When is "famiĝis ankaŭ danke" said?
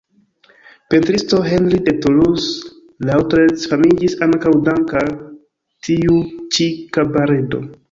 3.75-4.99